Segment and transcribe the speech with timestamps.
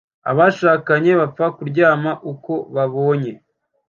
[0.31, 3.31] Abashakanye bapfa ku ryama ukobabonye